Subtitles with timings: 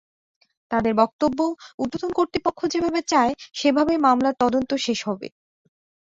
[0.71, 1.39] তাঁদের বক্তব্য
[1.79, 5.27] ঊর্ধ্বতন কর্তৃপক্ষ যেভাবে চায়, সেভাবেই মামলার তদন্ত শেষ হবে।